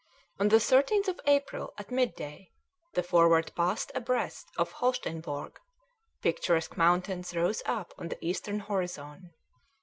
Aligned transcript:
On 0.39 0.47
the 0.49 0.55
30th 0.55 1.07
of 1.09 1.19
April, 1.27 1.75
at 1.77 1.91
midday, 1.91 2.49
the 2.95 3.03
Forward 3.03 3.51
passed 3.55 3.91
abreast 3.93 4.47
of 4.57 4.71
Holsteinborg; 4.73 5.57
picturesque 6.23 6.75
mountains 6.75 7.35
rose 7.35 7.61
up 7.67 7.93
on 7.99 8.07
the 8.07 8.17
eastern 8.25 8.61
horizon. 8.61 9.31